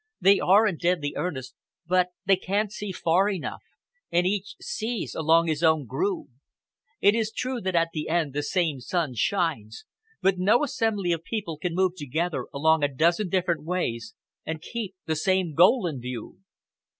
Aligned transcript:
They 0.19 0.39
are 0.39 0.65
in 0.65 0.77
deadly 0.77 1.13
earnest, 1.15 1.53
but 1.85 2.07
they 2.25 2.35
can't 2.35 2.71
see 2.71 2.91
far 2.91 3.29
enough, 3.29 3.61
and 4.11 4.25
each 4.25 4.55
sees 4.59 5.13
along 5.13 5.45
his 5.45 5.61
own 5.61 5.85
groove. 5.85 6.29
It 7.01 7.13
is 7.13 7.31
true 7.31 7.61
that 7.61 7.75
at 7.75 7.89
the 7.93 8.09
end 8.09 8.33
the 8.33 8.41
same 8.41 8.79
sun 8.79 9.13
shines, 9.13 9.85
but 10.19 10.39
no 10.39 10.63
assembly 10.63 11.11
of 11.11 11.23
people 11.23 11.55
can 11.59 11.75
move 11.75 11.93
together 11.95 12.47
along 12.51 12.83
a 12.83 12.91
dozen 12.91 13.29
different 13.29 13.63
ways 13.63 14.15
and 14.43 14.59
keep 14.59 14.95
the 15.05 15.15
same 15.15 15.53
goal 15.53 15.85
in 15.85 16.01
view." 16.01 16.39